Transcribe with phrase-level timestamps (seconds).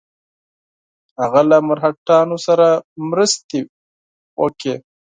[1.21, 2.67] هغه له مرهټیانو سره
[3.11, 3.59] مرستې
[4.41, 4.75] وکړي.